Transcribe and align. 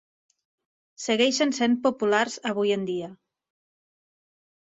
Segueixen 1.03 1.53
sent 1.57 1.75
populars 1.83 2.39
avui 2.53 2.73
en 2.79 2.87
dia. 2.89 3.11